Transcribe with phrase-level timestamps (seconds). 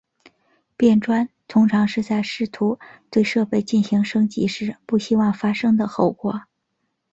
[0.75, 2.79] 变砖通常是在试图
[3.11, 6.41] 对设备进行升级时不希望发生的后果。